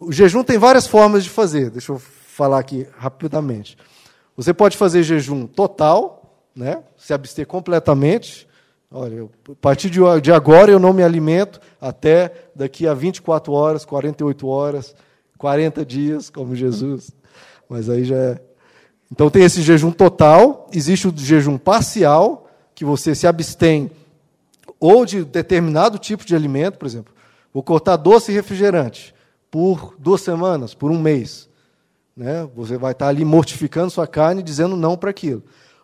[0.00, 1.70] O jejum tem várias formas de fazer.
[1.70, 3.76] Deixa eu falar aqui rapidamente.
[4.36, 6.84] Você pode fazer jejum total, né?
[6.96, 8.46] se abster completamente.
[8.90, 13.84] Olha, eu, a partir de, agora eu não me alimento até daqui a 24 horas,
[13.84, 14.94] 48 horas,
[15.36, 17.10] 40 dias, como Jesus.
[17.68, 18.40] Mas aí já é.
[19.10, 23.90] Então tem esse jejum total, existe o jejum parcial, que você se abstém
[24.78, 27.12] ou de determinado tipo de alimento, por exemplo,
[27.52, 29.12] vou cortar doce e refrigerante
[29.50, 31.48] por duas semanas, por um mês.
[32.16, 32.48] Né?
[32.56, 35.42] Você vai estar ali mortificando sua carne, dizendo não para aquilo.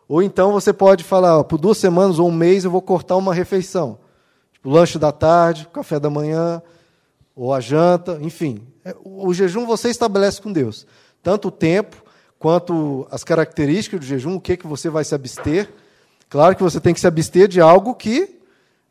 [0.09, 3.17] Ou então você pode falar, ó, por duas semanas ou um mês eu vou cortar
[3.17, 3.99] uma refeição.
[4.53, 6.63] Tipo, lanche da tarde, café da manhã,
[7.35, 8.67] ou a janta, enfim.
[8.85, 10.87] É, o jejum você estabelece com Deus.
[11.23, 12.03] Tanto o tempo,
[12.39, 15.73] quanto as características do jejum, o que, que você vai se abster.
[16.29, 18.39] Claro que você tem que se abster de algo que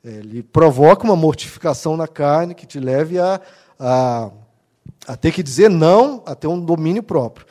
[0.03, 3.39] é, lhe provoca uma mortificação na carne, que te leve a,
[3.79, 4.31] a
[5.07, 7.45] a ter que dizer não, a ter um domínio próprio.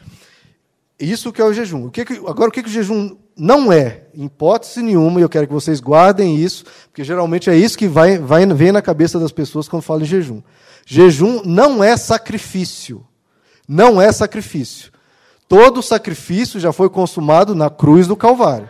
[0.98, 1.86] Isso que é o jejum.
[1.86, 5.22] O que que, agora, o que, que o jejum não é, em hipótese nenhuma, e
[5.22, 8.82] eu quero que vocês guardem isso, porque geralmente é isso que vai, vai, vem na
[8.82, 10.42] cabeça das pessoas quando falam em jejum.
[10.86, 13.04] Jejum não é sacrifício.
[13.66, 14.92] Não é sacrifício.
[15.48, 18.68] Todo sacrifício já foi consumado na cruz do Calvário.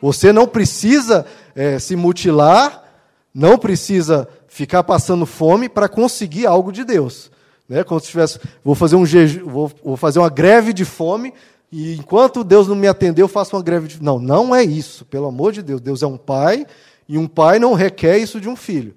[0.00, 2.84] Você não precisa é, se mutilar,
[3.32, 7.30] não precisa ficar passando fome para conseguir algo de Deus.
[7.68, 7.82] Né?
[7.84, 9.04] Como se tivesse, vou fazer um
[9.44, 11.32] vou, vou fazer uma greve de fome
[11.76, 15.04] e enquanto Deus não me atender, eu faço uma greve de Não, não é isso,
[15.06, 15.80] pelo amor de Deus.
[15.80, 16.64] Deus é um pai
[17.08, 18.94] e um pai não requer isso de um filho.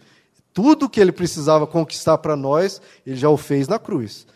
[0.54, 4.28] Tudo que ele precisava conquistar para nós, ele já o fez na cruz.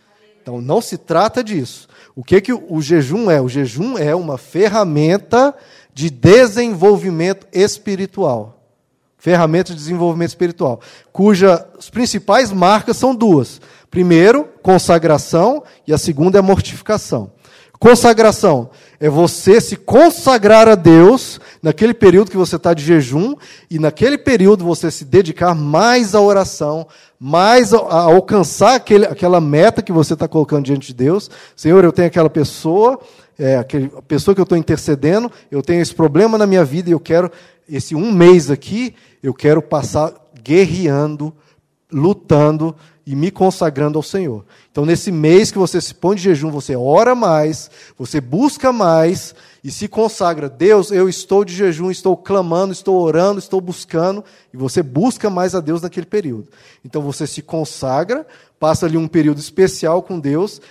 [0.42, 1.88] Então não se trata disso.
[2.16, 3.40] O que, que o jejum é?
[3.40, 5.56] O jejum é uma ferramenta
[5.94, 8.58] de desenvolvimento espiritual.
[9.20, 10.82] Ferramenta de desenvolvimento espiritual,
[11.14, 13.62] cujas principais marcas são duas.
[13.92, 17.30] Primeiro, consagração, e a segunda é mortificação.
[17.78, 18.70] Consagração
[19.02, 23.36] é você se consagrar a Deus naquele período que você está de jejum,
[23.70, 26.88] e naquele período você se dedicar mais à oração,
[27.20, 31.30] mais a, alcançar aquele, aquela meta que você está colocando diante de Deus.
[31.54, 32.98] Senhor, eu tenho aquela pessoa,
[33.38, 36.90] é, aquele, a pessoa que eu estou intercedendo, eu tenho esse problema na minha vida
[36.90, 37.30] e eu quero,
[37.68, 41.34] esse um mês aqui, eu quero passar guerreando,
[41.92, 42.76] lutando
[43.06, 44.46] e me consagrando ao Senhor.
[44.72, 49.34] Então, nesse mês que você se põe de jejum, você ora mais, você busca mais
[49.64, 50.48] e se consagra.
[50.48, 55.56] Deus, eu estou de jejum, estou clamando, estou orando, estou buscando, e você busca mais
[55.56, 56.50] a Deus naquele período.
[56.86, 58.26] Então, você se consagra,
[58.60, 60.62] passa ali um período especial com Deus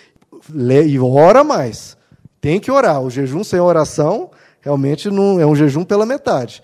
[0.54, 1.96] e ora mais.
[2.40, 3.02] Tem que orar.
[3.02, 6.62] O jejum sem oração realmente não é um jejum pela metade.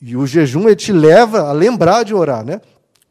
[0.00, 2.60] E o jejum ele te leva a lembrar de orar, né?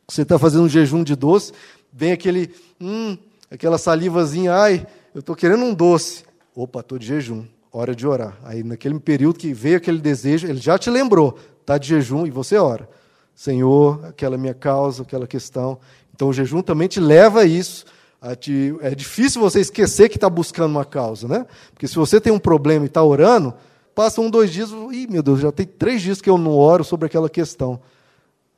[0.08, 1.52] Você está fazendo um jejum de doce,
[1.92, 3.18] vem aquele, hum,
[3.50, 6.24] aquela salivazinha, ai, eu estou querendo um doce.
[6.56, 8.38] Opa, estou de jejum, hora de orar.
[8.44, 12.30] Aí, naquele período que veio aquele desejo, ele já te lembrou, está de jejum e
[12.30, 12.88] você ora.
[13.34, 15.80] Senhor, aquela minha causa, aquela questão.
[16.14, 17.86] Então, o jejum também te leva a isso.
[18.22, 21.46] A te, é difícil você esquecer que está buscando uma causa, né?
[21.74, 23.54] Porque se você tem um problema e está orando,
[23.94, 26.84] passa um, dois dias, e meu Deus, já tem três dias que eu não oro
[26.84, 27.80] sobre aquela questão.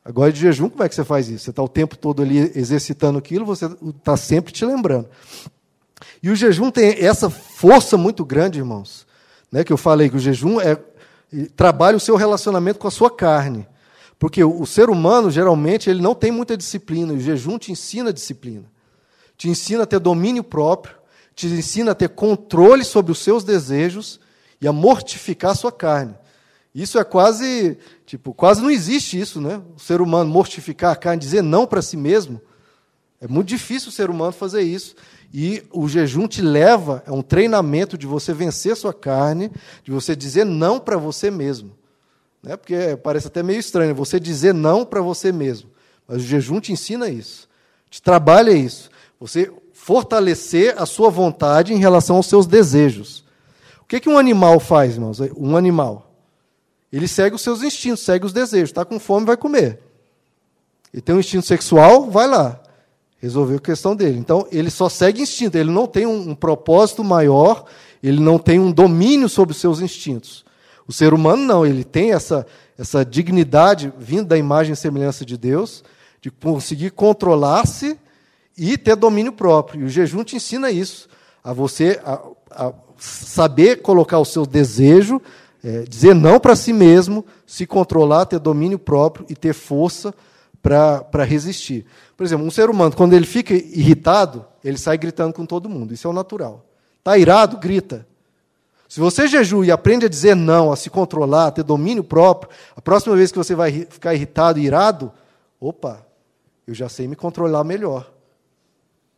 [0.07, 1.43] Agora, de jejum, como é que você faz isso?
[1.43, 5.09] Você está o tempo todo ali exercitando aquilo, você está sempre te lembrando.
[6.23, 9.05] E o jejum tem essa força muito grande, irmãos,
[9.51, 10.79] né, que eu falei que o jejum é
[11.57, 13.67] trabalha o seu relacionamento com a sua carne.
[14.17, 17.73] Porque o, o ser humano, geralmente, ele não tem muita disciplina, e o jejum te
[17.73, 18.63] ensina disciplina.
[19.35, 20.95] Te ensina a ter domínio próprio,
[21.35, 24.21] te ensina a ter controle sobre os seus desejos
[24.61, 26.15] e a mortificar a sua carne.
[26.77, 29.59] Isso é quase, tipo, quase não existe isso, né?
[29.75, 32.39] O ser humano mortificar a carne, dizer não para si mesmo.
[33.19, 34.93] É muito difícil o ser humano fazer isso.
[35.33, 39.51] E o jejum te leva, é um treinamento de você vencer sua carne,
[39.83, 41.71] de você dizer não para você mesmo.
[42.43, 42.55] Né?
[42.55, 45.71] Porque parece até meio estranho, você dizer não para você mesmo.
[46.07, 47.49] Mas o jejum te ensina isso,
[47.89, 48.91] te trabalha isso.
[49.19, 53.25] Você fortalecer a sua vontade em relação aos seus desejos.
[53.81, 55.19] O que, que um animal faz, irmãos?
[55.35, 56.06] Um animal.
[56.91, 58.69] Ele segue os seus instintos, segue os desejos.
[58.69, 59.79] Está com fome, vai comer.
[60.93, 62.61] Ele tem um instinto sexual, vai lá.
[63.19, 64.17] Resolveu a questão dele.
[64.17, 67.65] Então, ele só segue instinto, ele não tem um, um propósito maior,
[68.01, 70.45] ele não tem um domínio sobre os seus instintos.
[70.87, 72.45] O ser humano não, ele tem essa,
[72.77, 75.83] essa dignidade vindo da imagem e semelhança de Deus,
[76.21, 77.99] de conseguir controlar-se
[78.57, 79.81] e ter domínio próprio.
[79.81, 81.09] E o jejum te ensina isso,
[81.43, 85.21] a você a, a saber colocar o seu desejo
[85.67, 90.15] é, dizer não para si mesmo, se controlar, ter domínio próprio e ter força
[90.61, 91.85] para resistir.
[92.15, 95.93] Por exemplo, um ser humano, quando ele fica irritado, ele sai gritando com todo mundo.
[95.93, 96.65] Isso é o natural.
[96.99, 98.07] Está irado, grita.
[98.87, 102.49] Se você jejua e aprende a dizer não, a se controlar, a ter domínio próprio,
[102.73, 105.11] a próxima vez que você vai ficar irritado irado,
[105.59, 106.05] opa,
[106.65, 108.09] eu já sei me controlar melhor.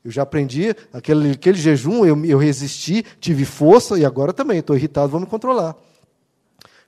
[0.04, 4.75] Eu já aprendi, aquele, aquele jejum, eu, eu resisti, tive força e agora também estou
[4.75, 5.75] irritado, vou me controlar.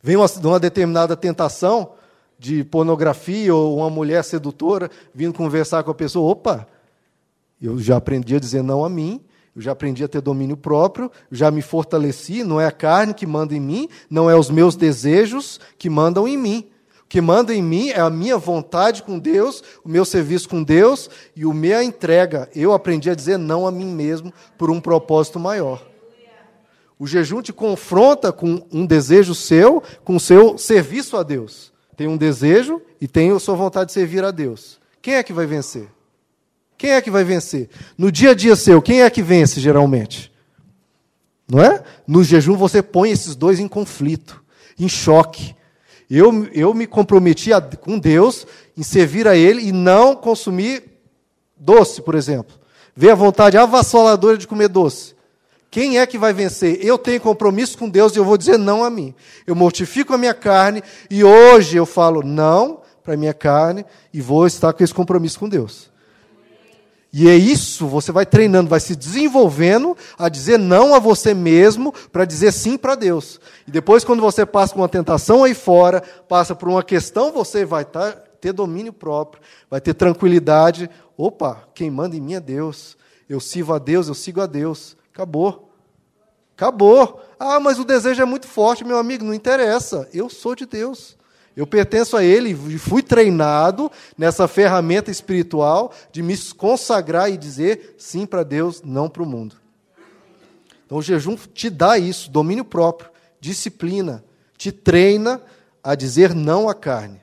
[0.03, 1.91] Vem uma, uma determinada tentação
[2.41, 6.67] de pornografia ou uma mulher sedutora vindo conversar com a pessoa, opa,
[7.61, 9.21] eu já aprendi a dizer não a mim,
[9.55, 13.27] eu já aprendi a ter domínio próprio, já me fortaleci, não é a carne que
[13.27, 16.67] manda em mim, não é os meus desejos que mandam em mim.
[17.03, 20.63] O que manda em mim é a minha vontade com Deus, o meu serviço com
[20.63, 22.49] Deus e o minha entrega.
[22.55, 25.90] Eu aprendi a dizer não a mim mesmo por um propósito maior.
[27.01, 31.73] O jejum te confronta com um desejo seu, com o seu serviço a Deus.
[31.97, 34.79] Tem um desejo e tem a sua vontade de servir a Deus.
[35.01, 35.87] Quem é que vai vencer?
[36.77, 37.71] Quem é que vai vencer?
[37.97, 40.31] No dia a dia seu, quem é que vence geralmente?
[41.49, 41.83] Não é?
[42.05, 44.39] No jejum você põe esses dois em conflito,
[44.79, 45.55] em choque.
[46.07, 48.45] Eu, eu me comprometi a, com Deus
[48.77, 50.83] em servir a Ele e não consumir
[51.57, 52.59] doce, por exemplo.
[52.95, 55.19] Ver a vontade avassaladora de comer doce.
[55.71, 56.85] Quem é que vai vencer?
[56.85, 59.15] Eu tenho compromisso com Deus e eu vou dizer não a mim.
[59.47, 64.19] Eu mortifico a minha carne e hoje eu falo não para a minha carne e
[64.19, 65.89] vou estar com esse compromisso com Deus.
[67.13, 71.93] E é isso, você vai treinando, vai se desenvolvendo a dizer não a você mesmo
[72.11, 73.39] para dizer sim para Deus.
[73.65, 77.63] E depois, quando você passa por uma tentação aí fora, passa por uma questão, você
[77.63, 80.89] vai tá, ter domínio próprio, vai ter tranquilidade.
[81.17, 82.97] Opa, quem manda em mim é Deus.
[83.27, 84.97] Eu sirvo a Deus, eu sigo a Deus.
[85.13, 85.73] Acabou.
[86.55, 87.21] Acabou.
[87.39, 90.07] Ah, mas o desejo é muito forte, meu amigo, não interessa.
[90.13, 91.17] Eu sou de Deus.
[91.55, 97.95] Eu pertenço a Ele e fui treinado nessa ferramenta espiritual de me consagrar e dizer
[97.97, 99.55] sim para Deus, não para o mundo.
[100.85, 103.09] Então o jejum te dá isso, domínio próprio,
[103.39, 104.23] disciplina,
[104.57, 105.41] te treina
[105.83, 107.21] a dizer não à carne.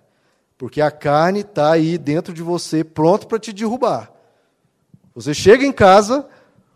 [0.58, 4.12] Porque a carne está aí dentro de você, pronto para te derrubar.
[5.14, 6.26] Você chega em casa,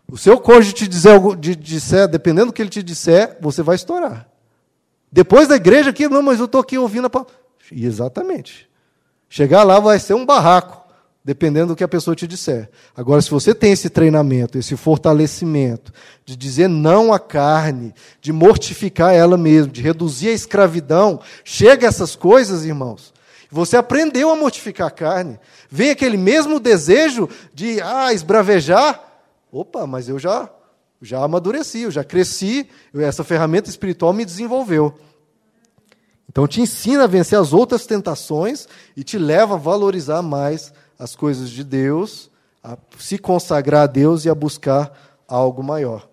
[0.09, 3.75] o seu cônjuge te dizer, de, disser, dependendo do que ele te disser, você vai
[3.75, 4.27] estourar.
[5.11, 7.33] Depois da igreja aqui, não, mas eu estou aqui ouvindo a palavra.
[7.71, 8.69] Exatamente.
[9.29, 10.83] Chegar lá vai ser um barraco,
[11.23, 12.69] dependendo do que a pessoa te disser.
[12.95, 15.93] Agora, se você tem esse treinamento, esse fortalecimento,
[16.25, 22.15] de dizer não à carne, de mortificar ela mesma, de reduzir a escravidão, chega essas
[22.15, 23.13] coisas, irmãos.
[23.49, 25.39] Você aprendeu a mortificar a carne.
[25.69, 29.12] Vem aquele mesmo desejo de ah, esbravejar.
[29.53, 30.49] Opa, mas eu já,
[30.99, 34.95] já amadureci, eu já cresci, essa ferramenta espiritual me desenvolveu.
[36.27, 38.67] Então te ensina a vencer as outras tentações
[38.97, 42.31] e te leva a valorizar mais as coisas de Deus,
[42.63, 46.09] a se consagrar a Deus e a buscar algo maior.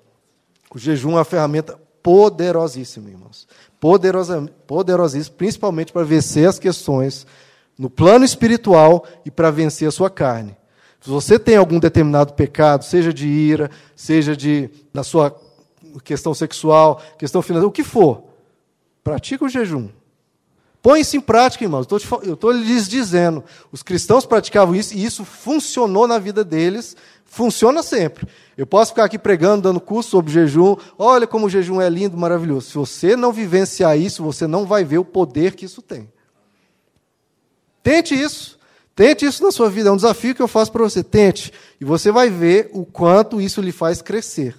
[0.70, 3.48] O jejum é uma ferramenta poderosíssima, irmãos.
[3.80, 7.26] Poderosa, poderosíssima, principalmente para vencer as questões
[7.78, 10.59] no plano espiritual e para vencer a sua carne.
[11.00, 15.34] Se você tem algum determinado pecado, seja de ira, seja de na sua
[16.04, 18.24] questão sexual, questão financeira, o que for,
[19.02, 19.88] pratica o jejum.
[20.82, 21.86] Põe isso em prática, irmãos.
[22.22, 23.44] Eu estou lhes dizendo.
[23.70, 26.96] Os cristãos praticavam isso e isso funcionou na vida deles.
[27.26, 28.26] Funciona sempre.
[28.56, 30.76] Eu posso ficar aqui pregando, dando curso sobre jejum.
[30.98, 32.70] Olha como o jejum é lindo, maravilhoso.
[32.70, 36.10] Se você não vivenciar isso, você não vai ver o poder que isso tem.
[37.82, 38.58] Tente isso.
[39.00, 39.88] Tente isso na sua vida.
[39.88, 41.02] É um desafio que eu faço para você.
[41.02, 41.52] Tente.
[41.80, 44.54] E você vai ver o quanto isso lhe faz crescer.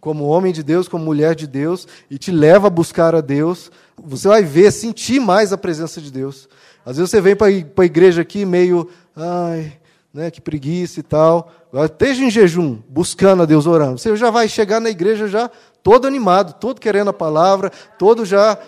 [0.00, 3.72] Como homem de Deus, como mulher de Deus, e te leva a buscar a Deus
[4.04, 6.48] você vai ver, sentir mais a presença de Deus.
[6.84, 9.72] Às vezes você vem para a igreja aqui meio, ai,
[10.12, 11.52] né, que preguiça e tal.
[11.84, 13.98] Esteja em jejum, buscando a Deus, orando.
[13.98, 15.50] Você já vai chegar na igreja já
[15.82, 18.58] todo animado, todo querendo a palavra, todo já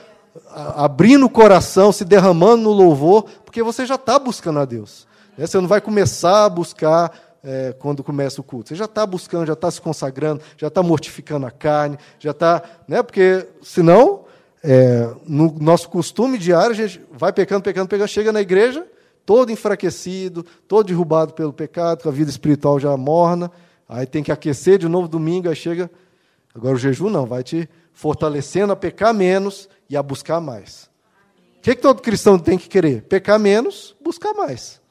[0.76, 5.06] abrindo o coração, se derramando no louvor, porque você já está buscando a Deus.
[5.36, 5.46] Né?
[5.46, 7.12] Você não vai começar a buscar
[7.44, 8.70] é, quando começa o culto.
[8.70, 12.62] Você já está buscando, já está se consagrando, já está mortificando a carne, já está.
[12.88, 14.24] Né, porque senão
[14.64, 18.86] é, no nosso costume diário, a gente vai pecando, pecando, pecando, chega na igreja,
[19.26, 23.52] todo enfraquecido, todo derrubado pelo pecado, com a vida espiritual já morna,
[23.86, 25.90] aí tem que aquecer de novo domingo, aí chega.
[26.54, 30.90] Agora o jejum não, vai te fortalecendo a pecar menos e a buscar mais.
[31.62, 33.02] O que, que todo cristão tem que querer?
[33.02, 34.81] Pecar menos, buscar mais.